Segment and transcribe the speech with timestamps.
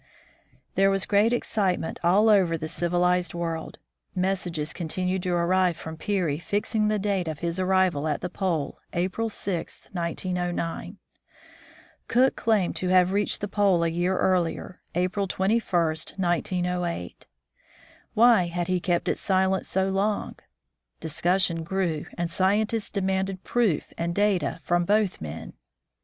[0.73, 3.77] There was great excitement all over the civilized world.
[4.15, 8.79] Messages continued to arrive from Peary fixing the date of his arrival at the Pole,
[8.93, 10.97] April 6, 1909.
[12.07, 15.61] Cook claimed to have reached the pole a year earlier, April 21,
[16.17, 17.27] 1908.
[18.15, 20.35] Why had he kept silent so long?
[20.99, 25.53] Discussion grew, and scien tists demanded proof and data from both men.